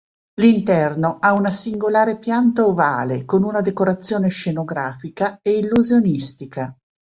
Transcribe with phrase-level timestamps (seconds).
[0.39, 6.75] L'interno ha una singolare pianta ovale, con una decorazione scenografica e illusionistica.